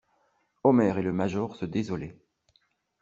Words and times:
Omer 0.63 0.97
et 0.97 1.03
le 1.03 1.13
major 1.13 1.55
se 1.55 1.65
désolaient. 1.65 2.17